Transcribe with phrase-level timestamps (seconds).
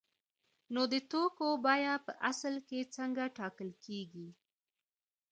[0.73, 4.27] نو د توکو بیه په اصل کې څنګه ټاکل کیږي؟